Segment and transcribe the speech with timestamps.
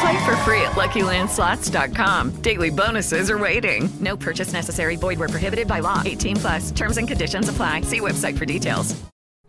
[0.00, 2.40] Play for free at LuckyLandSlots.com.
[2.40, 3.88] Daily bonuses are waiting.
[4.00, 4.96] No purchase necessary.
[4.96, 6.02] Void where prohibited by law.
[6.04, 6.70] 18 plus.
[6.70, 7.82] Terms and conditions apply.
[7.82, 8.94] See website for details.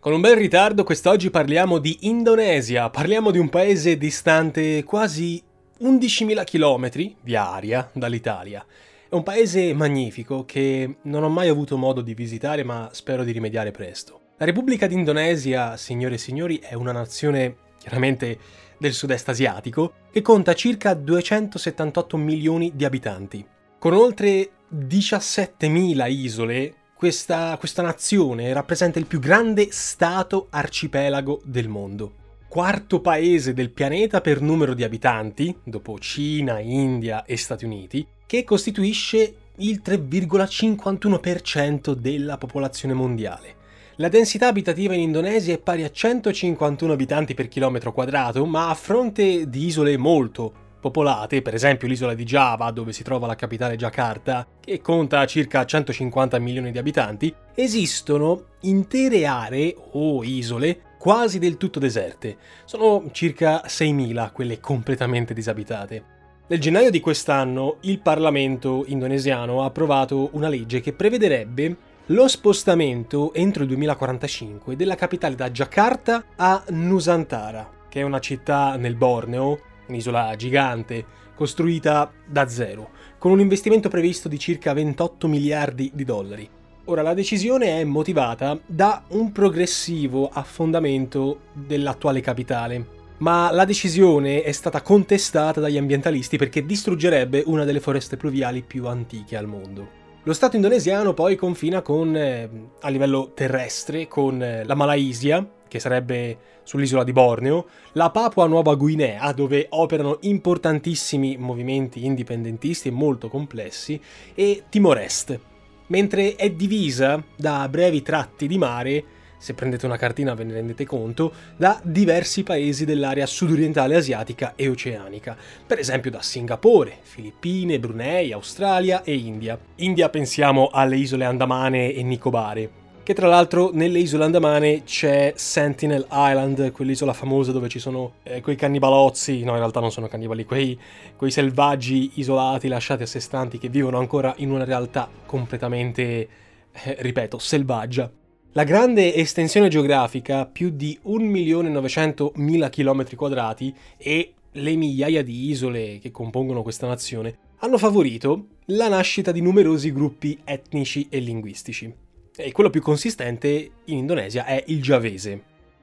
[0.00, 2.88] Con un bel ritardo, quest'oggi parliamo di Indonesia.
[2.88, 5.42] Parliamo di un paese distante quasi
[5.82, 8.64] 11.000 km via aria dall'Italia.
[9.08, 13.32] È un paese magnifico che non ho mai avuto modo di visitare, ma spero di
[13.32, 14.20] rimediare presto.
[14.38, 18.38] La Repubblica d'Indonesia, signore e signori, è una nazione chiaramente
[18.80, 23.46] del sud-est asiatico che conta circa 278 milioni di abitanti.
[23.78, 32.14] Con oltre 17.000 isole, questa, questa nazione rappresenta il più grande stato arcipelago del mondo
[32.50, 38.42] quarto paese del pianeta per numero di abitanti, dopo Cina, India e Stati Uniti, che
[38.42, 43.58] costituisce il 3,51% della popolazione mondiale.
[44.00, 48.74] La densità abitativa in Indonesia è pari a 151 abitanti per chilometro quadrato, ma a
[48.74, 53.76] fronte di isole molto popolate, per esempio l'isola di Java, dove si trova la capitale
[53.76, 61.58] Jakarta, che conta circa 150 milioni di abitanti, esistono intere aree o isole quasi del
[61.58, 62.38] tutto deserte.
[62.64, 66.04] Sono circa 6.000 quelle completamente disabitate.
[66.46, 73.32] Nel gennaio di quest'anno il Parlamento indonesiano ha approvato una legge che prevederebbe lo spostamento
[73.34, 79.60] entro il 2045 della capitale da Jakarta a Nusantara, che è una città nel Borneo,
[79.86, 86.48] un'isola gigante, costruita da zero, con un investimento previsto di circa 28 miliardi di dollari.
[86.86, 94.50] Ora, la decisione è motivata da un progressivo affondamento dell'attuale capitale, ma la decisione è
[94.50, 99.99] stata contestata dagli ambientalisti perché distruggerebbe una delle foreste pluviali più antiche al mondo.
[100.24, 102.46] Lo Stato indonesiano poi confina con, eh,
[102.80, 108.74] a livello terrestre con eh, la Malaysia, che sarebbe sull'isola di Borneo, la Papua Nuova
[108.74, 113.98] Guinea, dove operano importantissimi movimenti indipendentisti e molto complessi,
[114.34, 115.40] e Timor-Est,
[115.86, 119.04] mentre è divisa da brevi tratti di mare,
[119.40, 124.68] se prendete una cartina ve ne rendete conto, da diversi paesi dell'area sudorientale asiatica e
[124.68, 125.34] oceanica,
[125.66, 129.58] per esempio da Singapore, Filippine, Brunei, Australia e India.
[129.76, 132.70] India pensiamo alle isole Andamane e Nicobare,
[133.02, 138.42] che tra l'altro nelle isole Andamane c'è Sentinel Island, quell'isola famosa dove ci sono eh,
[138.42, 140.78] quei cannibalozzi, no in realtà non sono cannibali, quei,
[141.16, 146.28] quei selvaggi isolati lasciati a sé stanti che vivono ancora in una realtà completamente,
[146.72, 148.19] eh, ripeto, selvaggia.
[148.54, 156.10] La grande estensione geografica, più di 1.900.000 km quadrati e le migliaia di isole che
[156.10, 161.94] compongono questa nazione, hanno favorito la nascita di numerosi gruppi etnici e linguistici
[162.34, 165.42] e quello più consistente in Indonesia è il giavese.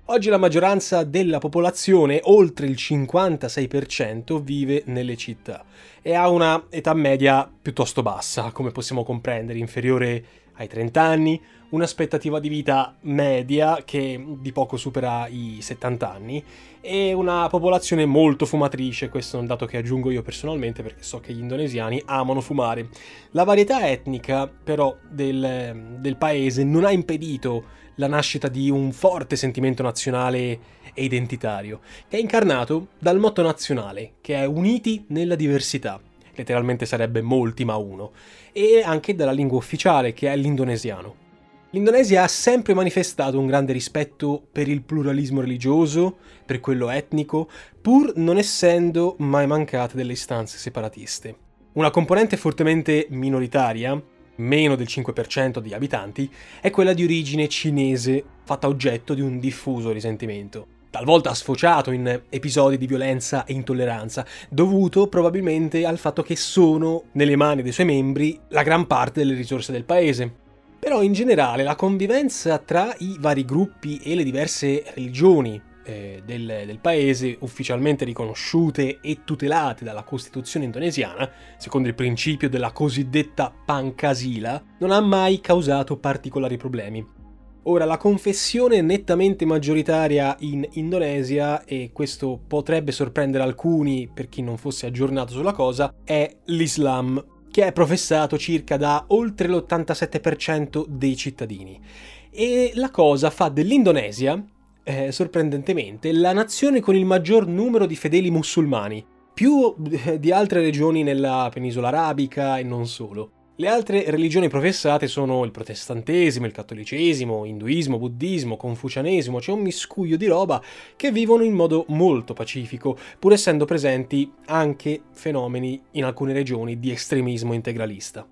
[0.10, 5.64] Oggi la maggioranza della popolazione, oltre il 56%, vive nelle città
[6.02, 10.24] e ha una età media piuttosto bassa, come possiamo comprendere, inferiore
[10.58, 16.44] ai 30 anni, un'aspettativa di vita media che di poco supera i 70 anni
[16.82, 21.20] e una popolazione molto fumatrice, questo è un dato che aggiungo io personalmente perché so
[21.20, 22.88] che gli indonesiani amano fumare.
[23.32, 29.36] La varietà etnica però del, del paese non ha impedito la nascita di un forte
[29.36, 30.60] sentimento nazionale
[30.94, 36.00] e identitario, che è incarnato dal motto nazionale, che è Uniti nella diversità,
[36.34, 38.12] letteralmente sarebbe molti ma uno,
[38.52, 41.27] e anche dalla lingua ufficiale, che è l'indonesiano.
[41.72, 46.16] L'Indonesia ha sempre manifestato un grande rispetto per il pluralismo religioso,
[46.46, 47.50] per quello etnico,
[47.82, 51.36] pur non essendo mai mancate delle istanze separatiste.
[51.74, 54.02] Una componente fortemente minoritaria,
[54.36, 56.32] meno del 5% degli abitanti,
[56.62, 60.68] è quella di origine cinese, fatta oggetto di un diffuso risentimento.
[60.90, 67.36] Talvolta sfociato in episodi di violenza e intolleranza, dovuto probabilmente al fatto che sono nelle
[67.36, 70.46] mani dei suoi membri la gran parte delle risorse del paese,
[70.80, 76.64] però in generale la convivenza tra i vari gruppi e le diverse religioni eh, del,
[76.66, 84.62] del, paese, ufficialmente riconosciute e tutelate dalla Costituzione indonesiana, secondo il principio della cosiddetta pancasila,
[84.80, 87.16] non ha mai causato particolari problemi.
[87.64, 94.58] Ora, la confessione nettamente maggioritaria in Indonesia, e questo potrebbe sorprendere alcuni per chi non
[94.58, 97.22] fosse aggiornato sulla cosa, è l'Islam,
[97.58, 101.82] che è professato circa da oltre l'87% dei cittadini.
[102.30, 104.40] E la cosa fa dell'Indonesia,
[104.84, 110.62] eh, sorprendentemente, la nazione con il maggior numero di fedeli musulmani, più eh, di altre
[110.62, 113.37] regioni nella penisola arabica e non solo.
[113.60, 120.16] Le altre religioni professate sono il protestantesimo, il cattolicesimo, induismo, buddismo, confucianesimo, c'è un miscuglio
[120.16, 120.62] di roba
[120.96, 126.92] che vivono in modo molto pacifico, pur essendo presenti anche fenomeni in alcune regioni di
[126.92, 128.28] estremismo integralista.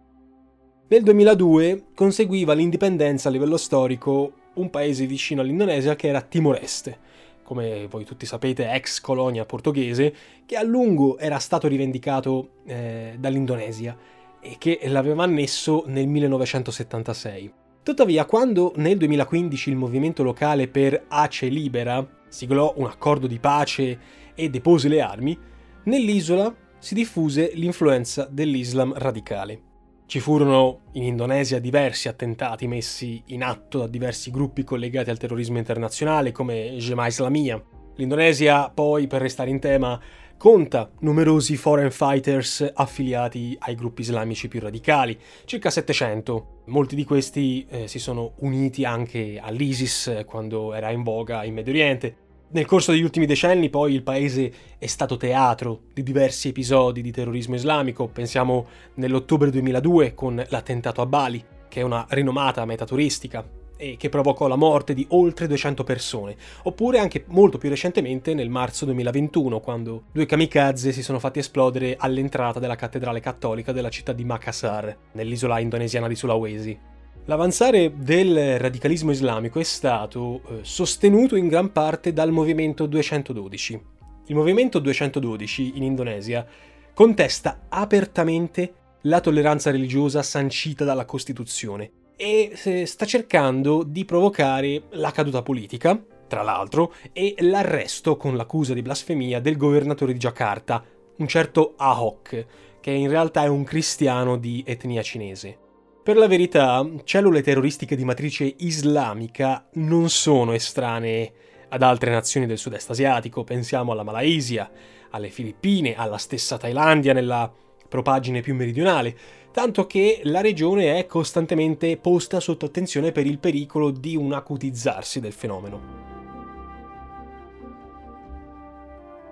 [0.89, 6.99] Nel 2002 conseguiva l'indipendenza a livello storico un paese vicino all'Indonesia che era Timor-Est,
[7.41, 10.13] come voi tutti sapete ex colonia portoghese,
[10.45, 13.97] che a lungo era stato rivendicato eh, dall'Indonesia
[14.45, 17.51] e che l'aveva annesso nel 1976.
[17.83, 23.99] Tuttavia, quando nel 2015 il movimento locale per Ace Libera siglò un accordo di pace
[24.33, 25.37] e depose le armi,
[25.83, 29.61] nell'isola si diffuse l'influenza dell'Islam radicale.
[30.07, 35.57] Ci furono in Indonesia diversi attentati messi in atto da diversi gruppi collegati al terrorismo
[35.57, 37.63] internazionale come Jemaah Islamia.
[37.95, 39.99] L'Indonesia poi, per restare in tema,
[40.37, 46.61] conta numerosi foreign fighters affiliati ai gruppi islamici più radicali, circa 700.
[46.65, 51.53] Molti di questi eh, si sono uniti anche all'ISIS eh, quando era in voga in
[51.53, 52.15] Medio Oriente.
[52.49, 57.11] Nel corso degli ultimi decenni poi il paese è stato teatro di diversi episodi di
[57.11, 63.43] terrorismo islamico, pensiamo nell'ottobre 2002 con l'attentato a Bali, che è una rinomata meta turistica,
[63.77, 68.49] e che provocò la morte di oltre 200 persone, oppure anche molto più recentemente nel
[68.49, 74.13] marzo 2021, quando due kamikaze si sono fatti esplodere all'entrata della cattedrale cattolica della città
[74.13, 76.77] di Makassar, nell'isola indonesiana di Sulawesi.
[77.25, 83.81] L'avanzare del radicalismo islamico è stato eh, sostenuto in gran parte dal movimento 212.
[84.27, 86.45] Il movimento 212 in Indonesia
[86.93, 92.53] contesta apertamente la tolleranza religiosa sancita dalla Costituzione e
[92.85, 99.39] sta cercando di provocare la caduta politica, tra l'altro, e l'arresto con l'accusa di blasfemia
[99.39, 100.83] del governatore di Giacarta,
[101.17, 102.45] un certo Ahok,
[102.81, 105.57] che in realtà è un cristiano di etnia cinese.
[106.03, 111.33] Per la verità, cellule terroristiche di matrice islamica non sono estranee
[111.69, 114.69] ad altre nazioni del sud-est asiatico, pensiamo alla Malaysia,
[115.09, 117.51] alle Filippine, alla stessa Thailandia nella
[117.89, 119.17] propagine più meridionale,
[119.55, 125.21] tanto che la regione è costantemente posta sotto attenzione per il pericolo di un acutizzarsi
[125.21, 125.79] del fenomeno.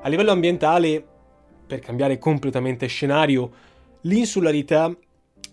[0.02, 1.06] A livello ambientale,
[1.68, 3.52] per cambiare completamente scenario,
[4.04, 4.96] l'insularità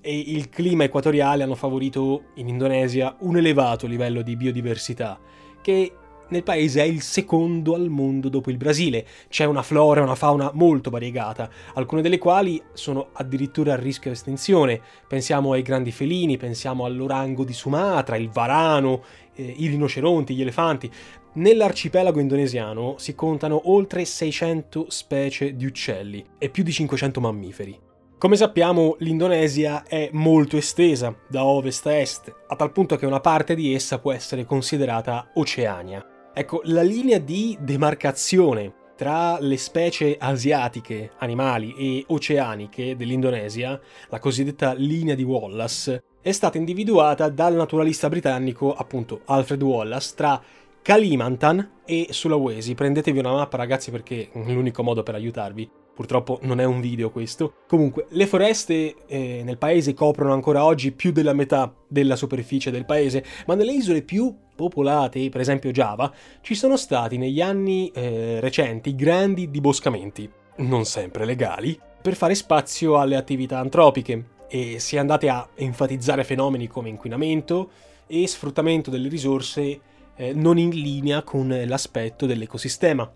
[0.00, 5.18] e il clima equatoriale hanno favorito in Indonesia un elevato livello di biodiversità,
[5.60, 5.92] che
[6.30, 9.06] nel paese è il secondo al mondo dopo il Brasile.
[9.28, 14.10] C'è una flora e una fauna molto variegata, alcune delle quali sono addirittura a rischio
[14.10, 14.80] di estinzione.
[15.06, 19.02] Pensiamo ai grandi felini, pensiamo all'orango di Sumatra, il varano,
[19.34, 20.90] eh, i rinoceronti, gli elefanti.
[21.32, 27.78] Nell'arcipelago indonesiano si contano oltre 600 specie di uccelli e più di 500 mammiferi.
[28.20, 33.20] Come sappiamo, l'Indonesia è molto estesa, da ovest a est, a tal punto che una
[33.20, 36.04] parte di essa può essere considerata Oceania.
[36.32, 44.72] Ecco, la linea di demarcazione tra le specie asiatiche, animali e oceaniche dell'Indonesia, la cosiddetta
[44.74, 50.40] linea di Wallace, è stata individuata dal naturalista britannico, appunto Alfred Wallace, tra
[50.82, 52.74] Kalimantan e Sulawesi.
[52.74, 55.79] Prendetevi una mappa ragazzi perché è l'unico modo per aiutarvi.
[55.94, 57.54] Purtroppo non è un video questo.
[57.66, 62.86] Comunque, le foreste eh, nel paese coprono ancora oggi più della metà della superficie del
[62.86, 68.40] paese, ma nelle isole più popolate, per esempio Java, ci sono stati negli anni eh,
[68.40, 74.98] recenti grandi diboscamenti, non sempre legali, per fare spazio alle attività antropiche e si è
[74.98, 77.70] andate a enfatizzare fenomeni come inquinamento
[78.06, 79.80] e sfruttamento delle risorse
[80.16, 83.10] eh, non in linea con l'aspetto dell'ecosistema.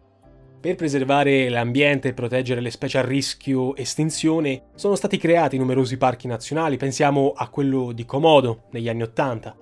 [0.65, 6.27] Per preservare l'ambiente e proteggere le specie a rischio estinzione sono stati creati numerosi parchi
[6.27, 9.55] nazionali, pensiamo a quello di Komodo negli anni Ottanta.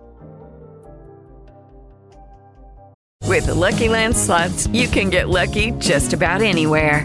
[3.26, 7.04] With the Lucky Land slots, you can get lucky just about anywhere.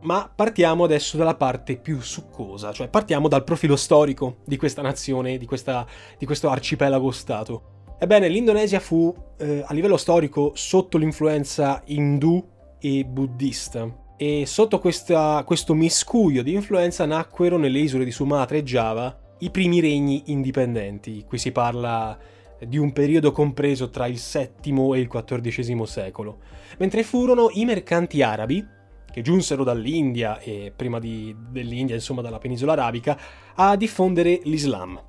[0.00, 5.38] Ma partiamo adesso dalla parte più succosa, cioè partiamo dal profilo storico di questa nazione,
[5.38, 5.86] di, questa,
[6.16, 7.76] di questo arcipelago-stato.
[7.98, 12.46] Ebbene, l'Indonesia fu eh, a livello storico sotto l'influenza indù
[12.78, 18.62] e buddista e sotto questa, questo miscuglio di influenza nacquero nelle isole di Sumatra e
[18.62, 21.24] Java i primi regni indipendenti.
[21.26, 22.16] Qui si parla
[22.60, 26.38] di un periodo compreso tra il VII e il XIV secolo,
[26.78, 28.64] mentre furono i mercanti arabi
[29.18, 33.18] che giunsero dall'India e prima di, dell'India, insomma dalla penisola arabica,
[33.54, 35.02] a diffondere l'Islam.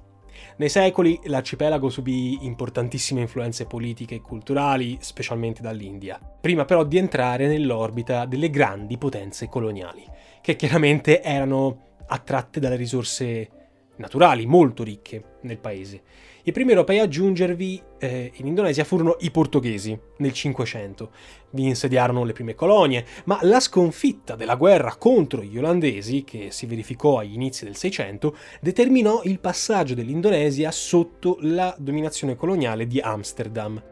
[0.57, 7.47] Nei secoli l'arcipelago subì importantissime influenze politiche e culturali, specialmente dall'India, prima però di entrare
[7.47, 10.03] nell'orbita delle grandi potenze coloniali,
[10.41, 13.49] che chiaramente erano attratte dalle risorse
[13.97, 16.01] naturali molto ricche nel paese
[16.43, 21.11] i primi europei a giungervi eh, in Indonesia furono i portoghesi nel Cinquecento.
[21.51, 26.65] Vi insediarono le prime colonie, ma la sconfitta della guerra contro gli olandesi, che si
[26.65, 33.83] verificò agli inizi del Seicento, determinò il passaggio dell'Indonesia sotto la dominazione coloniale di Amsterdam.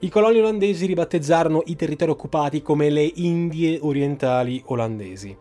[0.00, 5.36] I coloni olandesi ribattezzarono i territori occupati come le Indie orientali olandesi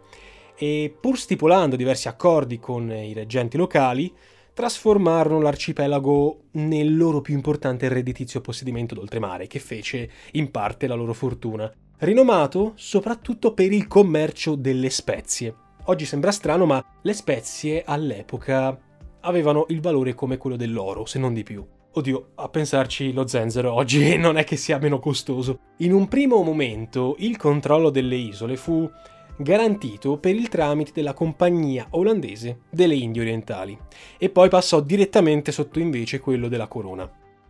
[0.58, 4.12] e pur stipulando diversi accordi con i reggenti locali,
[4.58, 11.14] trasformarono l'arcipelago nel loro più importante redditizio possedimento d'oltremare, che fece in parte la loro
[11.14, 15.54] fortuna, rinomato soprattutto per il commercio delle spezie.
[15.84, 18.76] Oggi sembra strano, ma le spezie all'epoca
[19.22, 21.64] avevano il valore come quello dell'oro, se non di più.
[21.92, 25.60] Oddio, a pensarci lo zenzero oggi non è che sia meno costoso.
[25.78, 28.90] In un primo momento il controllo delle isole fu
[29.38, 33.78] garantito per il tramite della Compagnia olandese delle Indie Orientali
[34.18, 37.10] e poi passò direttamente sotto invece quello della Corona.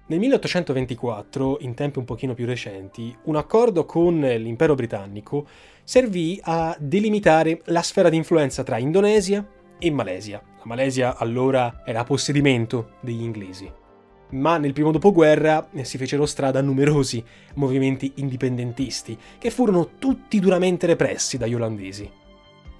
[0.09, 5.47] Nel 1824, in tempi un pochino più recenti, un accordo con l'impero britannico
[5.83, 9.45] servì a delimitare la sfera di influenza tra Indonesia
[9.77, 10.41] e Malesia.
[10.59, 13.85] La Malesia allora era possedimento degli inglesi
[14.29, 17.23] ma nel primo dopoguerra si fecero strada numerosi
[17.55, 22.09] movimenti indipendentisti, che furono tutti duramente repressi dagli olandesi.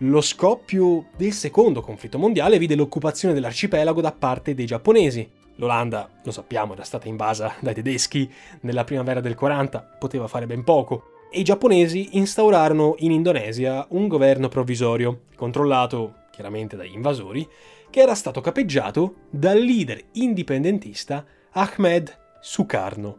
[0.01, 5.27] Lo scoppio del secondo conflitto mondiale vide l'occupazione dell'arcipelago da parte dei giapponesi.
[5.55, 10.63] L'Olanda, lo sappiamo, era stata invasa dai tedeschi nella primavera del 40, poteva fare ben
[10.63, 17.47] poco, e i giapponesi instaurarono in Indonesia un governo provvisorio, controllato chiaramente dagli invasori,
[17.89, 21.25] che era stato capeggiato dal leader indipendentista
[21.59, 23.17] Ahmed Sukarno.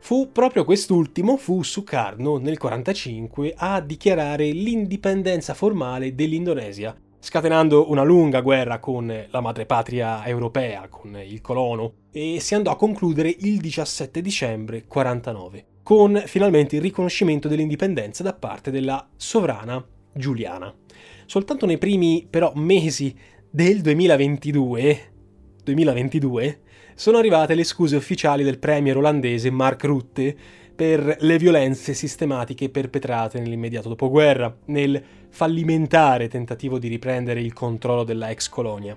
[0.00, 8.42] Fu proprio quest'ultimo, fu Sukarno nel 1945 a dichiarare l'indipendenza formale dell'Indonesia, scatenando una lunga
[8.42, 14.20] guerra con la madrepatria europea, con il colono, e si andò a concludere il 17
[14.20, 20.70] dicembre 49, con finalmente il riconoscimento dell'indipendenza da parte della sovrana Giuliana.
[21.24, 23.16] Soltanto nei primi però mesi
[23.50, 25.12] del 2022,
[25.64, 26.60] 2022
[26.98, 30.36] sono arrivate le scuse ufficiali del premier olandese Mark Rutte
[30.74, 38.30] per le violenze sistematiche perpetrate nell'immediato dopoguerra, nel fallimentare tentativo di riprendere il controllo della
[38.30, 38.96] ex colonia.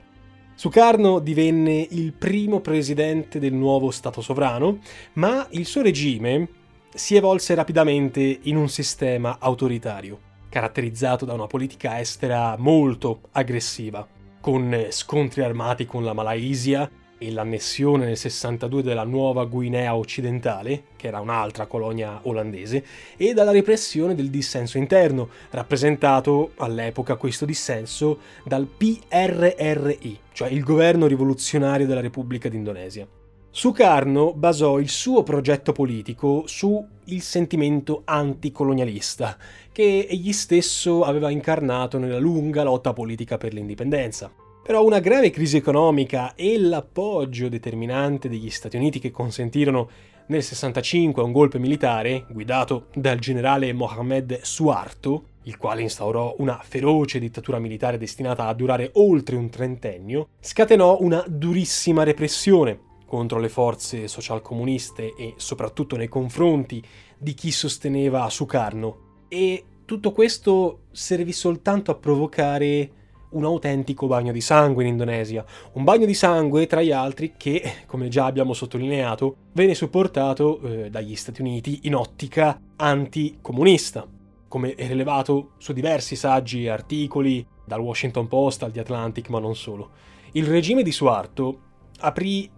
[0.56, 4.80] Sukarno divenne il primo presidente del nuovo Stato sovrano,
[5.14, 6.48] ma il suo regime
[6.92, 14.08] si evolse rapidamente in un sistema autoritario, caratterizzato da una politica estera molto aggressiva,
[14.42, 16.90] con scontri armati con la Malaysia,
[17.22, 22.84] e l'annessione nel 62 della nuova Guinea occidentale, che era un'altra colonia olandese,
[23.16, 31.06] e dalla repressione del dissenso interno, rappresentato all'epoca questo dissenso dal PRRI, cioè il governo
[31.06, 33.08] rivoluzionario della Repubblica d'Indonesia.
[33.52, 36.88] Sukarno basò il suo progetto politico sul
[37.20, 39.38] sentimento anticolonialista,
[39.72, 44.41] che egli stesso aveva incarnato nella lunga lotta politica per l'indipendenza.
[44.64, 49.90] Però una grave crisi economica e l'appoggio determinante degli Stati Uniti che consentirono
[50.28, 57.20] nel 65 un golpe militare guidato dal generale Mohamed Suarto, il quale instaurò una feroce
[57.20, 64.08] dittatura militare destinata a durare oltre un trentennio, scatenò una durissima repressione contro le forze
[64.08, 66.82] socialcomuniste e soprattutto nei confronti
[67.18, 69.24] di chi sosteneva Sukarno.
[69.28, 72.92] E tutto questo servì soltanto a provocare
[73.32, 75.46] un autentico bagno di sangue in Indonesia.
[75.74, 80.90] Un bagno di sangue, tra gli altri, che, come già abbiamo sottolineato, venne supportato eh,
[80.90, 84.08] dagli Stati Uniti in ottica anticomunista,
[84.48, 89.40] come è rilevato su diversi saggi e articoli, dal Washington Post al The Atlantic, ma
[89.40, 89.92] non solo.
[90.34, 91.60] Il regime di Suarto
[92.00, 92.50] aprì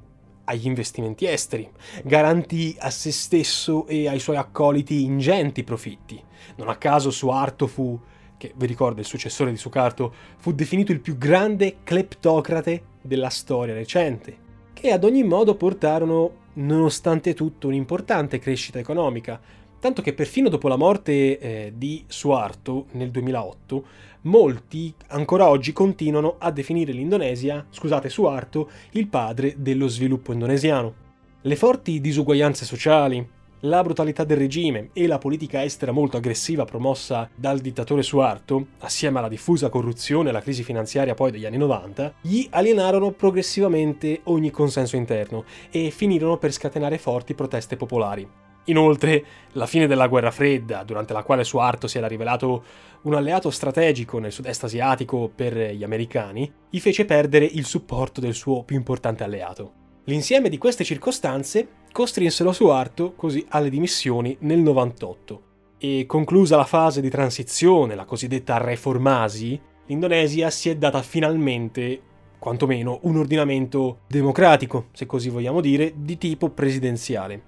[0.45, 1.69] agli investimenti esteri,
[2.03, 6.21] garantì a se stesso e ai suoi accoliti ingenti profitti.
[6.55, 7.97] Non a caso Suarto fu
[8.43, 13.73] che vi ricordo il successore di Sukarto, fu definito il più grande cleptocrate della storia
[13.73, 14.35] recente,
[14.73, 19.39] che ad ogni modo portarono, nonostante tutto, un'importante crescita economica,
[19.79, 23.85] tanto che perfino dopo la morte eh, di Suarto nel 2008,
[24.23, 31.01] molti ancora oggi continuano a definire l'Indonesia, scusate, Suarto, il padre dello sviluppo indonesiano.
[31.41, 33.25] Le forti disuguaglianze sociali,
[33.65, 39.19] la brutalità del regime e la politica estera molto aggressiva promossa dal dittatore Suarto, assieme
[39.19, 44.51] alla diffusa corruzione e alla crisi finanziaria poi degli anni 90, gli alienarono progressivamente ogni
[44.51, 48.27] consenso interno e finirono per scatenare forti proteste popolari.
[48.65, 52.63] Inoltre, la fine della guerra fredda, durante la quale Suarto si era rivelato
[53.03, 58.33] un alleato strategico nel sud-est asiatico per gli americani, gli fece perdere il supporto del
[58.33, 59.81] suo più importante alleato.
[60.05, 65.41] L'insieme di queste circostanze costrinsero Suarto così alle dimissioni nel 98
[65.77, 72.01] e conclusa la fase di transizione, la cosiddetta reformasi, l'Indonesia si è data finalmente,
[72.39, 77.43] quantomeno, un ordinamento democratico, se così vogliamo dire, di tipo presidenziale.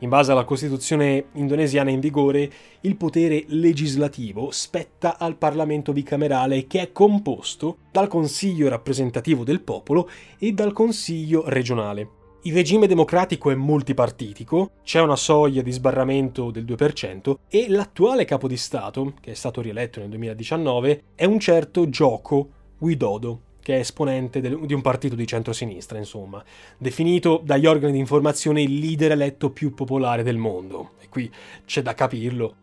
[0.00, 6.80] In base alla Costituzione indonesiana in vigore, il potere legislativo spetta al Parlamento bicamerale che
[6.80, 12.22] è composto dal Consiglio rappresentativo del popolo e dal Consiglio regionale.
[12.46, 18.48] Il regime democratico è multipartitico, c'è una soglia di sbarramento del 2% e l'attuale capo
[18.48, 22.48] di Stato, che è stato rieletto nel 2019, è un certo Joko
[22.80, 26.44] Widodo, che è esponente di un partito di centrosinistra, insomma,
[26.76, 30.90] definito dagli organi di informazione il leader eletto più popolare del mondo.
[31.00, 31.32] E qui
[31.64, 32.56] c'è da capirlo.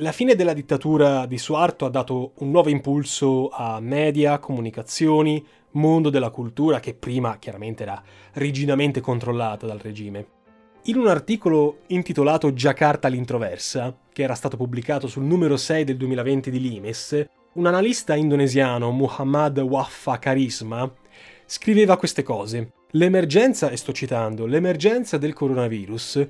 [0.00, 6.08] La fine della dittatura di Suarto ha dato un nuovo impulso a media, comunicazioni, mondo
[6.08, 8.02] della cultura che prima chiaramente era
[8.32, 10.26] rigidamente controllata dal regime.
[10.84, 16.50] In un articolo intitolato Giacarta l'introversa, che era stato pubblicato sul numero 6 del 2020
[16.50, 20.90] di Limes, un analista indonesiano, Muhammad Waffa Karisma,
[21.44, 22.72] scriveva queste cose.
[22.92, 26.26] L'emergenza, e sto citando, l'emergenza del coronavirus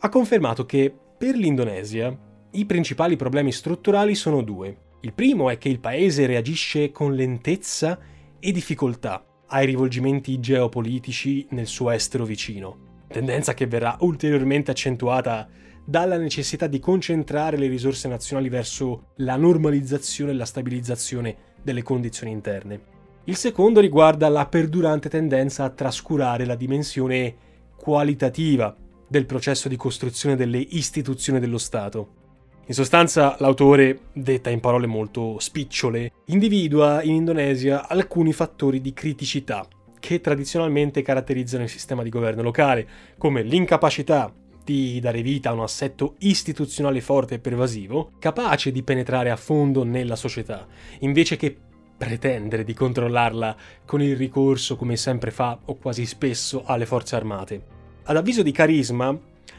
[0.00, 2.14] ha confermato che per l'Indonesia
[2.52, 4.76] i principali problemi strutturali sono due.
[5.00, 7.98] Il primo è che il paese reagisce con lentezza
[8.38, 15.48] e difficoltà ai rivolgimenti geopolitici nel suo estero vicino, tendenza che verrà ulteriormente accentuata
[15.84, 22.32] dalla necessità di concentrare le risorse nazionali verso la normalizzazione e la stabilizzazione delle condizioni
[22.32, 22.94] interne.
[23.24, 27.34] Il secondo riguarda la perdurante tendenza a trascurare la dimensione
[27.76, 28.74] qualitativa
[29.08, 32.25] del processo di costruzione delle istituzioni dello Stato.
[32.68, 39.64] In sostanza, l'autore, detta in parole molto spicciole, individua in Indonesia alcuni fattori di criticità
[40.00, 45.60] che tradizionalmente caratterizzano il sistema di governo locale, come l'incapacità di dare vita a un
[45.60, 50.66] assetto istituzionale forte e pervasivo, capace di penetrare a fondo nella società,
[51.00, 51.56] invece che
[51.96, 57.62] pretendere di controllarla con il ricorso, come sempre fa o quasi spesso, alle forze armate.
[58.02, 59.16] Ad avviso di carisma,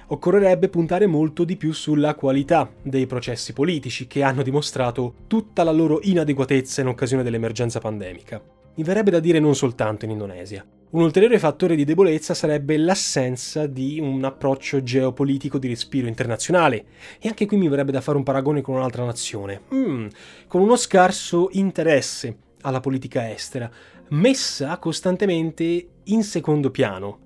[0.07, 5.71] occorrerebbe puntare molto di più sulla qualità dei processi politici che hanno dimostrato tutta la
[5.71, 8.41] loro inadeguatezza in occasione dell'emergenza pandemica.
[8.75, 10.65] Mi verrebbe da dire non soltanto in Indonesia.
[10.89, 16.85] Un ulteriore fattore di debolezza sarebbe l'assenza di un approccio geopolitico di respiro internazionale.
[17.19, 19.63] E anche qui mi verrebbe da fare un paragone con un'altra nazione.
[19.73, 20.07] Mm,
[20.47, 23.69] con uno scarso interesse alla politica estera,
[24.09, 27.19] messa costantemente in secondo piano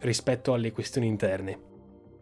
[0.00, 1.72] rispetto alle questioni interne.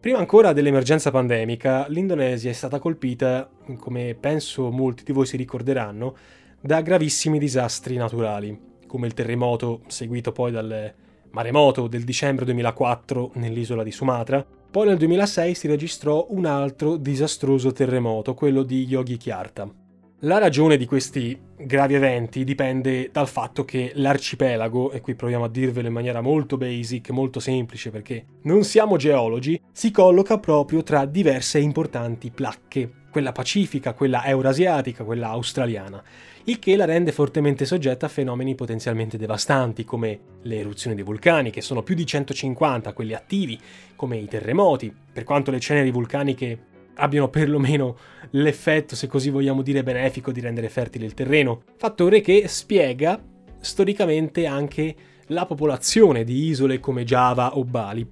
[0.03, 6.17] Prima ancora dell'emergenza pandemica, l'Indonesia è stata colpita, come penso molti di voi si ricorderanno,
[6.59, 10.93] da gravissimi disastri naturali, come il terremoto seguito poi dal
[11.31, 14.45] maremoto del dicembre 2004 nell'isola di Sumatra.
[14.69, 19.82] Poi nel 2006 si registrò un altro disastroso terremoto, quello di Yogyakarta.
[20.25, 25.49] La ragione di questi gravi eventi dipende dal fatto che l'arcipelago, e qui proviamo a
[25.49, 31.03] dirvelo in maniera molto basic, molto semplice perché non siamo geologi, si colloca proprio tra
[31.03, 36.01] diverse importanti placche, quella pacifica, quella eurasiatica, quella australiana,
[36.45, 41.51] il che la rende fortemente soggetta a fenomeni potenzialmente devastanti come le eruzioni dei vulcani,
[41.51, 43.59] che sono più di 150 quelli attivi,
[43.97, 47.97] come i terremoti, per quanto le ceneri vulcaniche abbiano perlomeno
[48.31, 51.63] l'effetto, se così vogliamo dire, benefico di rendere fertile il terreno.
[51.77, 53.21] Fattore che spiega
[53.59, 54.95] storicamente anche
[55.27, 58.07] la popolazione di isole come Java o Bali.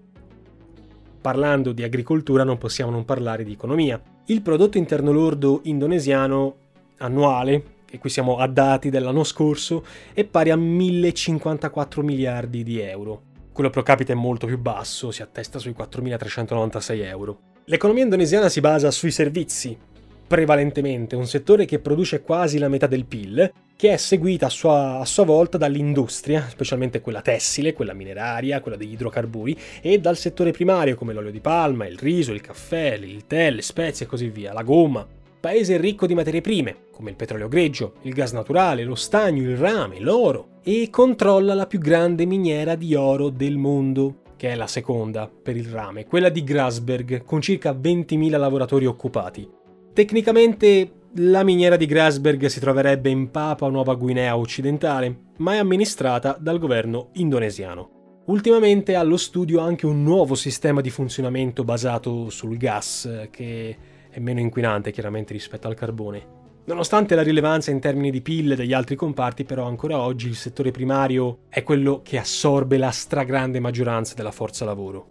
[1.22, 4.02] Parlando di agricoltura non possiamo non parlare di economia.
[4.26, 6.56] Il prodotto interno lordo indonesiano
[6.98, 13.24] annuale, e qui siamo a dati dell'anno scorso, è pari a 1054 miliardi di euro.
[13.52, 17.40] Quello pro capite è molto più basso, si attesta sui 4.396 euro.
[17.66, 19.78] L'economia indonesiana si basa sui servizi,
[20.26, 24.98] prevalentemente, un settore che produce quasi la metà del PIL, che è seguita a sua,
[24.98, 30.52] a sua, volta dall'industria, specialmente quella tessile, quella mineraria, quella degli idrocarburi, e dal settore
[30.52, 34.30] primario come l'olio di palma, il riso, il caffè, il tè, le spezie e così
[34.30, 35.06] via, la gomma.
[35.40, 39.58] Paese ricco di materie prime, come il petrolio greggio, il gas naturale, lo stagno, il
[39.58, 44.66] rame, l'oro, e controlla la più grande miniera di oro del mondo, che è la
[44.66, 49.48] seconda per il rame, quella di Grasberg, con circa 20.000 lavoratori occupati.
[49.94, 56.36] Tecnicamente la miniera di Grasberg si troverebbe in Papua Nuova Guinea occidentale, ma è amministrata
[56.40, 58.24] dal governo indonesiano.
[58.26, 63.78] Ultimamente ha allo studio anche un nuovo sistema di funzionamento basato sul gas, che
[64.10, 66.41] è meno inquinante chiaramente rispetto al carbone.
[66.64, 70.70] Nonostante la rilevanza in termini di PIL degli altri comparti, però ancora oggi il settore
[70.70, 75.08] primario è quello che assorbe la stragrande maggioranza della forza lavoro.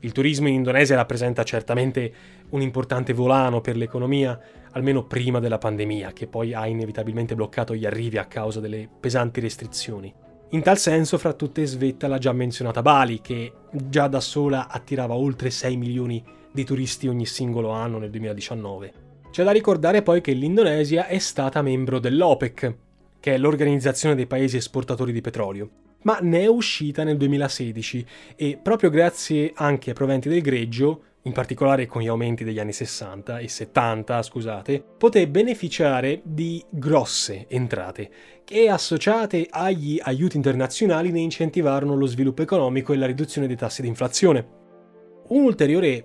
[0.00, 2.12] Il turismo in Indonesia rappresenta certamente
[2.50, 4.38] un importante volano per l'economia,
[4.72, 9.38] almeno prima della pandemia, che poi ha inevitabilmente bloccato gli arrivi a causa delle pesanti
[9.40, 10.12] restrizioni.
[10.50, 15.14] In tal senso, fra tutte svetta la già menzionata Bali, che già da sola attirava
[15.14, 19.09] oltre 6 milioni di turisti ogni singolo anno nel 2019.
[19.30, 22.74] C'è da ricordare poi che l'Indonesia è stata membro dell'OPEC,
[23.20, 25.70] che è l'organizzazione dei paesi esportatori di petrolio,
[26.02, 31.32] ma ne è uscita nel 2016 e proprio grazie anche ai proventi del greggio, in
[31.32, 38.10] particolare con gli aumenti degli anni 60 e 70, scusate, poté beneficiare di grosse entrate
[38.42, 43.80] che associate agli aiuti internazionali ne incentivarono lo sviluppo economico e la riduzione dei tassi
[43.80, 44.58] di inflazione.
[45.28, 46.04] Un ulteriore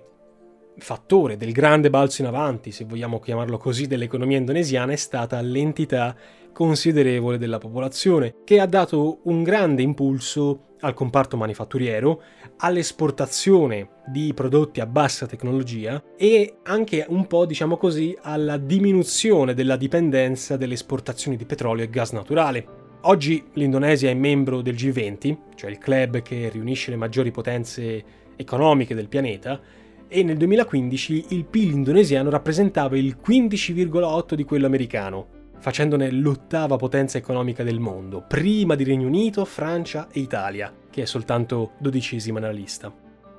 [0.78, 6.14] fattore del grande balzo in avanti, se vogliamo chiamarlo così, dell'economia indonesiana è stata l'entità
[6.52, 12.22] considerevole della popolazione, che ha dato un grande impulso al comparto manifatturiero,
[12.58, 19.76] all'esportazione di prodotti a bassa tecnologia e anche un po', diciamo così, alla diminuzione della
[19.76, 22.84] dipendenza delle esportazioni di petrolio e gas naturale.
[23.02, 28.04] Oggi l'Indonesia è membro del G20, cioè il club che riunisce le maggiori potenze
[28.36, 29.60] economiche del pianeta,
[30.08, 35.26] e nel 2015 il PIL indonesiano rappresentava il 15,8 di quello americano,
[35.58, 41.06] facendone l'ottava potenza economica del mondo, prima di Regno Unito, Francia e Italia, che è
[41.06, 42.92] soltanto dodicesima nella lista.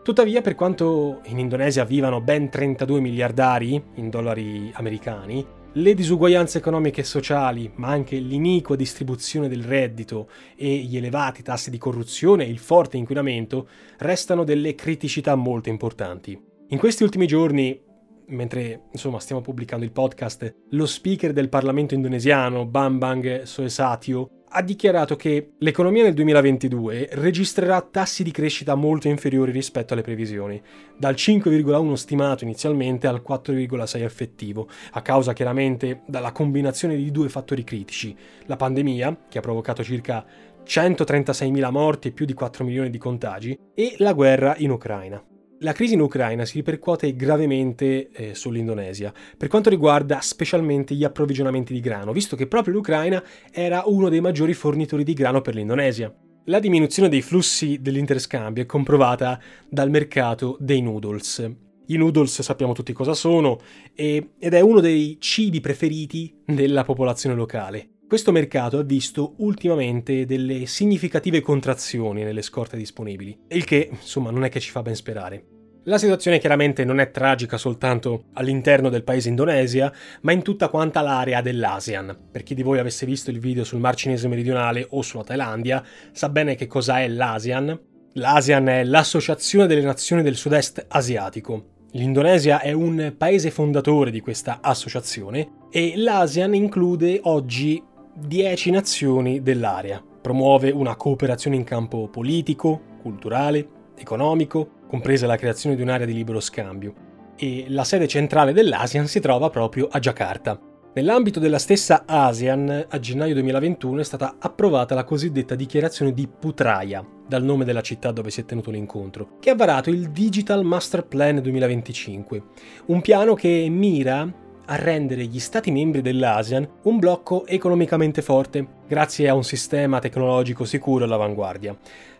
[0.03, 7.01] Tuttavia, per quanto in Indonesia vivano ben 32 miliardari in dollari americani, le disuguaglianze economiche
[7.01, 12.49] e sociali, ma anche l'iniqua distribuzione del reddito e gli elevati tassi di corruzione e
[12.49, 16.46] il forte inquinamento restano delle criticità molto importanti.
[16.69, 17.82] In questi ultimi giorni,
[18.27, 25.15] mentre insomma stiamo pubblicando il podcast, lo speaker del Parlamento indonesiano, Bambang Soesatio, ha dichiarato
[25.15, 30.62] che l'economia nel 2022 registrerà tassi di crescita molto inferiori rispetto alle previsioni,
[30.97, 37.63] dal 5,1 stimato inizialmente al 4,6 effettivo, a causa chiaramente della combinazione di due fattori
[37.63, 38.13] critici,
[38.45, 40.25] la pandemia, che ha provocato circa
[40.65, 45.23] 136.000 morti e più di 4 milioni di contagi, e la guerra in Ucraina.
[45.61, 51.73] La crisi in Ucraina si ripercuote gravemente eh, sull'Indonesia, per quanto riguarda specialmente gli approvvigionamenti
[51.73, 56.13] di grano, visto che proprio l'Ucraina era uno dei maggiori fornitori di grano per l'Indonesia.
[56.45, 61.51] La diminuzione dei flussi dell'interscambio è comprovata dal mercato dei noodles.
[61.87, 63.59] I noodles sappiamo tutti cosa sono
[63.95, 67.96] e, ed è uno dei cibi preferiti della popolazione locale.
[68.07, 74.45] Questo mercato ha visto ultimamente delle significative contrazioni nelle scorte disponibili, il che insomma non
[74.45, 75.43] è che ci fa ben sperare.
[75.83, 79.91] La situazione chiaramente non è tragica soltanto all'interno del paese Indonesia,
[80.21, 82.17] ma in tutta quanta l'area dell'ASEAN.
[82.31, 85.83] Per chi di voi avesse visto il video sul Mar Cinese meridionale o sulla Thailandia,
[86.13, 87.77] sa bene che cosa è l'ASEAN.
[88.13, 91.75] L'ASEAN è l'Associazione delle Nazioni del Sud-Est Asiatico.
[91.91, 97.81] L'Indonesia è un paese fondatore di questa associazione e l'ASEAN include oggi
[98.19, 100.03] 10 nazioni dell'area.
[100.21, 106.39] Promuove una cooperazione in campo politico, culturale, economico, compresa la creazione di un'area di libero
[106.39, 106.93] scambio.
[107.36, 110.60] E la sede centrale dell'ASEAN si trova proprio a Giacarta.
[110.95, 117.06] Nell'ambito della stessa ASEAN, a gennaio 2021 è stata approvata la cosiddetta dichiarazione di Putraya,
[117.27, 121.06] dal nome della città dove si è tenuto l'incontro, che ha varato il Digital Master
[121.06, 122.43] Plan 2025,
[122.88, 129.27] un piano che mira a rendere gli Stati membri dell'ASEAN un blocco economicamente forte, grazie
[129.27, 131.75] a un sistema tecnologico sicuro all'avanguardia.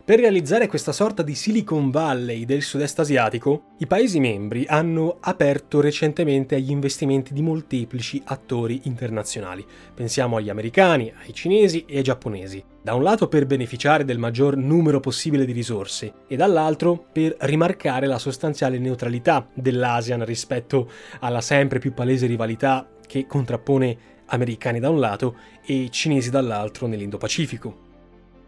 [0.08, 5.82] Per realizzare questa sorta di Silicon Valley del sud-est asiatico, i Paesi membri hanno aperto
[5.82, 9.66] recentemente agli investimenti di molteplici attori internazionali.
[9.94, 12.64] Pensiamo agli americani, ai cinesi e ai giapponesi.
[12.82, 18.08] Da un lato per beneficiare del maggior numero possibile di risorse e dall'altro per rimarcare
[18.08, 20.90] la sostanziale neutralità dell'ASEAN rispetto
[21.20, 27.87] alla sempre più palese rivalità che contrappone americani da un lato e cinesi dall'altro nell'Indo-Pacifico.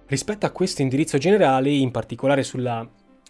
[0.10, 2.84] Rispetto a questo indirizzo generale, in particolare sulla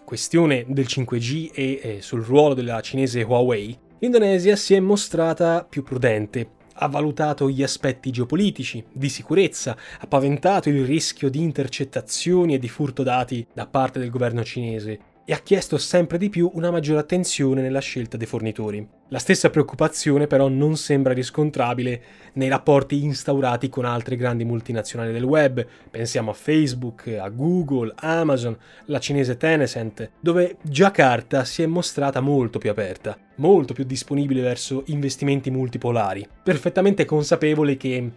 [0.05, 5.83] questione del 5G e eh, sul ruolo della cinese Huawei, l'Indonesia si è mostrata più
[5.83, 12.59] prudente, ha valutato gli aspetti geopolitici, di sicurezza, ha paventato il rischio di intercettazioni e
[12.59, 16.71] di furto dati da parte del governo cinese e ha chiesto sempre di più una
[16.71, 18.83] maggiore attenzione nella scelta dei fornitori.
[19.09, 22.01] La stessa preoccupazione però non sembra riscontrabile
[22.33, 28.57] nei rapporti instaurati con altre grandi multinazionali del web, pensiamo a Facebook, a Google, Amazon,
[28.85, 34.81] la cinese Tencent, dove Jakarta si è mostrata molto più aperta, molto più disponibile verso
[34.87, 38.11] investimenti multipolari, perfettamente consapevole che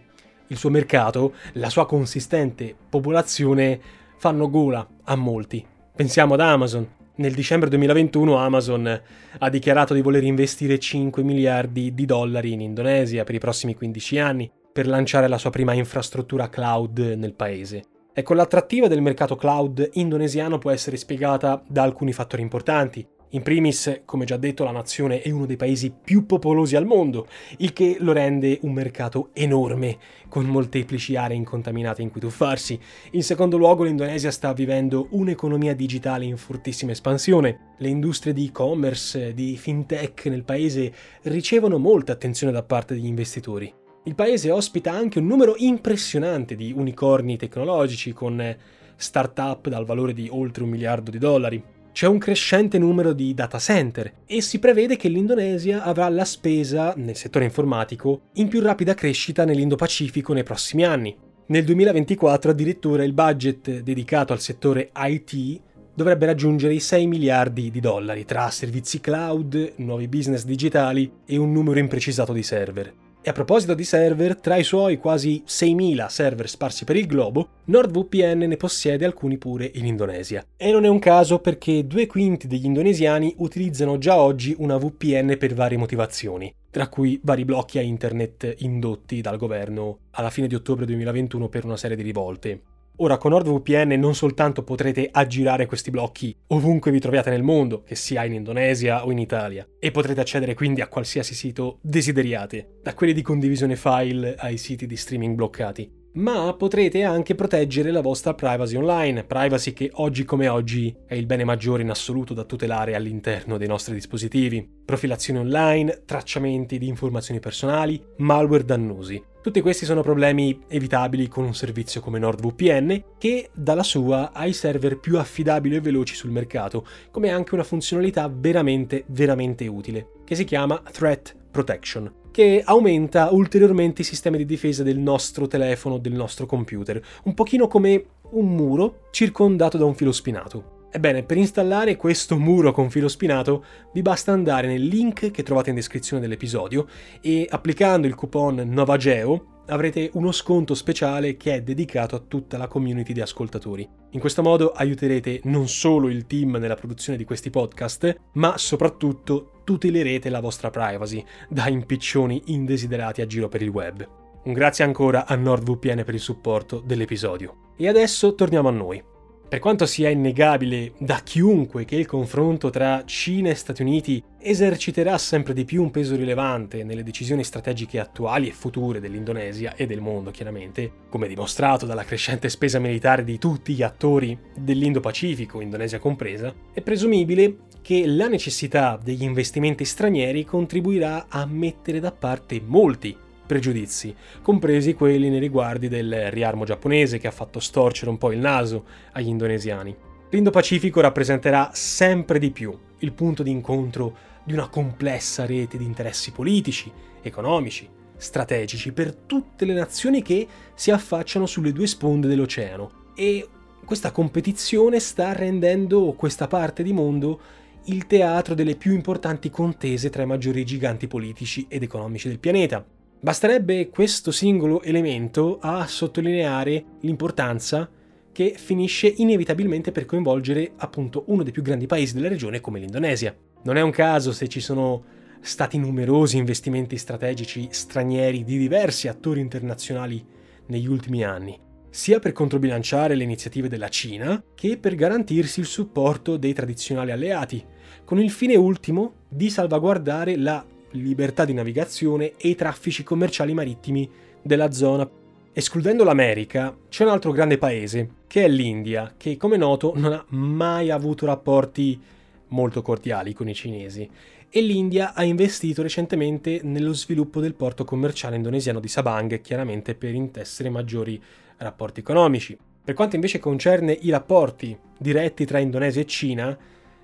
[0.47, 3.79] il suo mercato, la sua consistente popolazione
[4.17, 5.63] fanno gola a molti.
[5.95, 9.01] Pensiamo ad Amazon, nel dicembre 2021 Amazon
[9.39, 14.17] ha dichiarato di voler investire 5 miliardi di dollari in Indonesia per i prossimi 15
[14.17, 17.83] anni per lanciare la sua prima infrastruttura cloud nel paese.
[18.13, 23.05] Ecco, l'attrattiva del mercato cloud indonesiano può essere spiegata da alcuni fattori importanti.
[23.33, 27.25] In primis, come già detto, la nazione è uno dei paesi più popolosi al mondo,
[27.57, 29.97] il che lo rende un mercato enorme,
[30.29, 32.79] con molteplici aree incontaminate in cui tuffarsi.
[33.13, 37.73] In secondo luogo, l'Indonesia sta vivendo un'economia digitale in fortissima espansione.
[37.79, 40.93] Le industrie di e-commerce, di fintech nel paese
[41.23, 43.73] ricevono molta attenzione da parte degli investitori.
[44.03, 48.55] Il paese ospita anche un numero impressionante di unicorni tecnologici con
[48.95, 53.59] start-up dal valore di oltre un miliardo di dollari c'è un crescente numero di data
[53.59, 58.95] center e si prevede che l'Indonesia avrà la spesa nel settore informatico in più rapida
[58.95, 61.15] crescita nell'Indo-Pacifico nei prossimi anni.
[61.45, 65.61] Nel 2024 addirittura il budget dedicato al settore IT
[65.93, 71.51] dovrebbe raggiungere i 6 miliardi di dollari tra servizi cloud, nuovi business digitali e un
[71.51, 72.91] numero imprecisato di server.
[73.25, 77.51] E a proposito di server, tra i suoi quasi 6.000 server sparsi per il globo,
[77.63, 80.45] NordVPN ne possiede alcuni pure in Indonesia.
[80.57, 85.37] E non è un caso perché due quinti degli indonesiani utilizzano già oggi una VPN
[85.37, 90.55] per varie motivazioni, tra cui vari blocchi a internet indotti dal governo alla fine di
[90.55, 92.61] ottobre 2021 per una serie di rivolte.
[92.97, 97.95] Ora con NordVPN non soltanto potrete aggirare questi blocchi ovunque vi troviate nel mondo, che
[97.95, 102.93] sia in Indonesia o in Italia, e potrete accedere quindi a qualsiasi sito desideriate, da
[102.93, 108.33] quelli di condivisione file ai siti di streaming bloccati, ma potrete anche proteggere la vostra
[108.33, 112.95] privacy online, privacy che oggi come oggi è il bene maggiore in assoluto da tutelare
[112.95, 114.67] all'interno dei nostri dispositivi.
[114.85, 119.23] Profilazione online, tracciamenti di informazioni personali, malware dannosi.
[119.41, 124.53] Tutti questi sono problemi evitabili con un servizio come NordVPN che dalla sua ha i
[124.53, 130.35] server più affidabili e veloci sul mercato, come anche una funzionalità veramente veramente utile, che
[130.35, 136.13] si chiama Threat Protection che aumenta ulteriormente i sistemi di difesa del nostro telefono, del
[136.13, 140.87] nostro computer, un pochino come un muro circondato da un filo spinato.
[140.91, 143.63] Ebbene, per installare questo muro con filo spinato
[143.93, 146.87] vi basta andare nel link che trovate in descrizione dell'episodio
[147.21, 152.67] e applicando il coupon NOVAGEO avrete uno sconto speciale che è dedicato a tutta la
[152.67, 153.87] community di ascoltatori.
[154.11, 159.61] In questo modo aiuterete non solo il team nella produzione di questi podcast, ma soprattutto
[159.63, 164.07] tutelerete la vostra privacy da impiccioni indesiderati a giro per il web.
[164.43, 167.71] Un grazie ancora a NordVPN per il supporto dell'episodio.
[167.77, 169.11] E adesso torniamo a noi.
[169.53, 175.15] Per quanto sia innegabile da chiunque che il confronto tra Cina e Stati Uniti eserciterà
[175.19, 180.01] sempre di più un peso rilevante nelle decisioni strategiche attuali e future dell'Indonesia e del
[180.01, 186.51] mondo, chiaramente, come dimostrato dalla crescente spesa militare di tutti gli attori dell'Indo-Pacifico, Indonesia compresa,
[186.73, 194.15] è presumibile che la necessità degli investimenti stranieri contribuirà a mettere da parte molti pregiudizi,
[194.41, 198.85] compresi quelli nei riguardi del riarmo giapponese che ha fatto storcere un po' il naso
[199.11, 199.95] agli indonesiani.
[200.29, 206.31] L'Indo-Pacifico rappresenterà sempre di più il punto di incontro di una complessa rete di interessi
[206.31, 213.11] politici, economici, strategici per tutte le nazioni che si affacciano sulle due sponde dell'oceano.
[213.15, 213.47] E
[213.85, 217.39] questa competizione sta rendendo questa parte di mondo
[217.85, 222.85] il teatro delle più importanti contese tra i maggiori giganti politici ed economici del pianeta.
[223.23, 227.89] Basterebbe questo singolo elemento a sottolineare l'importanza
[228.33, 233.33] che finisce inevitabilmente per coinvolgere appunto uno dei più grandi paesi della regione come l'Indonesia.
[233.63, 235.05] Non è un caso se ci sono
[235.39, 240.21] stati numerosi investimenti strategici stranieri di diversi attori internazionali
[240.65, 241.57] negli ultimi anni
[241.89, 247.63] sia per controbilanciare le iniziative della Cina che per garantirsi il supporto dei tradizionali alleati,
[248.03, 254.09] con il fine ultimo di salvaguardare la libertà di navigazione e i traffici commerciali marittimi
[254.41, 255.09] della zona.
[255.53, 260.25] Escludendo l'America, c'è un altro grande paese, che è l'India, che come noto non ha
[260.29, 262.01] mai avuto rapporti
[262.47, 264.09] molto cordiali con i cinesi
[264.55, 270.13] e l'India ha investito recentemente nello sviluppo del porto commerciale indonesiano di Sabang, chiaramente per
[270.13, 271.19] intessere maggiori
[271.57, 272.55] rapporti economici.
[272.83, 276.55] Per quanto invece concerne i rapporti diretti tra Indonesia e Cina,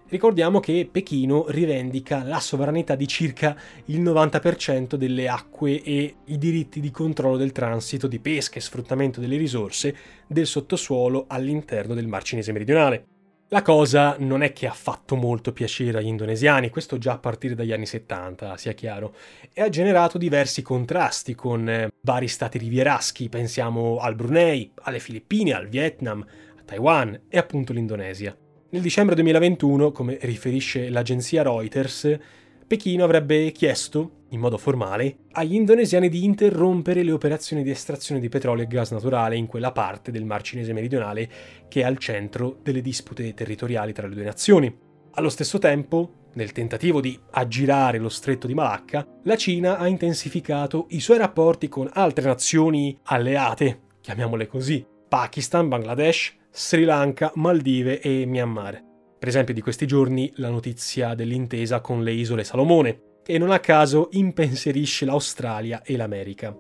[0.10, 6.80] ricordiamo che Pechino rivendica la sovranità di circa il 90% delle acque e i diritti
[6.80, 9.95] di controllo del transito di pesca e sfruttamento delle risorse
[10.28, 13.06] del sottosuolo all'interno del Mar Cinese meridionale.
[13.52, 17.56] La cosa non è che ha fatto molto piacere agli indonesiani, questo già a partire
[17.56, 19.15] dagli anni 70, sia chiaro,
[19.52, 25.54] e ha generato diversi contrasti con eh, vari stati rivieraschi, pensiamo al Brunei, alle Filippine,
[25.54, 28.38] al Vietnam, a Taiwan e appunto l'Indonesia.
[28.72, 32.20] Nel dicembre 2021, come riferisce l'agenzia Reuters,
[32.68, 38.30] Pechino avrebbe chiesto, in modo formale, agli indonesiani di interrompere le operazioni di estrazione di
[38.30, 41.28] petrolio e gas naturale in quella parte del Mar Cinese meridionale
[41.68, 44.72] che è al centro delle dispute territoriali tra le due nazioni.
[45.14, 50.86] Allo stesso tempo, nel tentativo di aggirare lo stretto di Malacca, la Cina ha intensificato
[50.90, 58.26] i suoi rapporti con altre nazioni alleate, chiamiamole così, Pakistan, Bangladesh, Sri Lanka, Maldive e
[58.26, 58.84] Myanmar.
[59.20, 63.60] Per esempio di questi giorni la notizia dell'intesa con le isole Salomone, che non a
[63.60, 66.56] caso impensierisce l'Australia e l'America.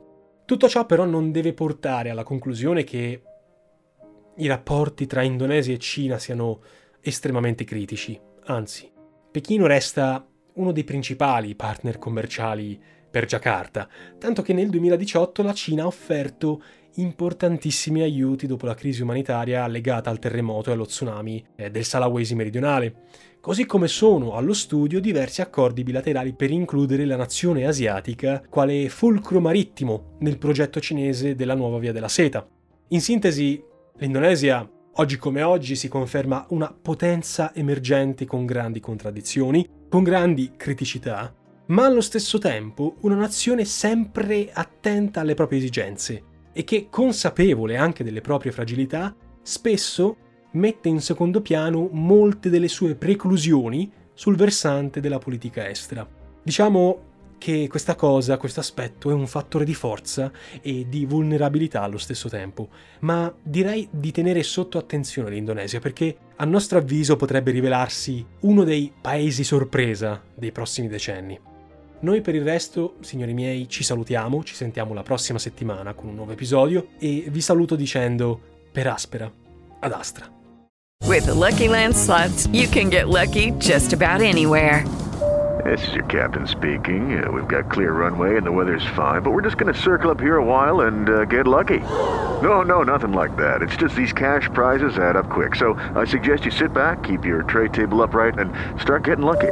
[0.45, 3.23] Tutto ciò però non deve portare alla conclusione che
[4.35, 6.61] i rapporti tra Indonesia e Cina siano
[7.01, 8.91] estremamente critici, anzi,
[9.31, 15.83] Pechino resta uno dei principali partner commerciali per Giacarta, tanto che nel 2018 la Cina
[15.83, 16.61] ha offerto
[16.95, 22.35] importantissimi aiuti dopo la crisi umanitaria legata al terremoto e allo tsunami eh, del Salawesi
[22.35, 22.95] meridionale,
[23.39, 29.39] così come sono allo studio diversi accordi bilaterali per includere la nazione asiatica quale fulcro
[29.39, 32.47] marittimo nel progetto cinese della nuova via della seta.
[32.89, 33.63] In sintesi,
[33.97, 41.33] l'Indonesia oggi come oggi si conferma una potenza emergente con grandi contraddizioni, con grandi criticità,
[41.67, 48.03] ma allo stesso tempo una nazione sempre attenta alle proprie esigenze e che, consapevole anche
[48.03, 50.17] delle proprie fragilità, spesso
[50.51, 56.07] mette in secondo piano molte delle sue preclusioni sul versante della politica estera.
[56.41, 57.07] Diciamo
[57.39, 60.31] che questa cosa, questo aspetto è un fattore di forza
[60.61, 62.67] e di vulnerabilità allo stesso tempo,
[62.99, 68.91] ma direi di tenere sotto attenzione l'Indonesia perché a nostro avviso potrebbe rivelarsi uno dei
[68.99, 71.39] paesi sorpresa dei prossimi decenni.
[72.01, 76.15] Noi per il resto, signori miei, ci salutiamo, ci sentiamo la prossima settimana con un
[76.15, 78.39] nuovo episodio e vi saluto dicendo
[78.71, 79.29] per aspera
[79.79, 80.25] ad astra.
[81.05, 84.85] With the Lucky Land slots, you can get lucky just about anywhere.
[85.65, 87.21] This is your captain speaking.
[87.21, 90.09] Uh, we've got clear runway and the weather's fine, but we're just going to circle
[90.09, 91.79] up here a while and uh, get lucky.
[92.41, 93.61] No, no, nothing like that.
[93.61, 95.55] It's just these cash prizes add up quick.
[95.55, 99.51] So I suggest you sit back, keep your tray table upright, and start getting lucky.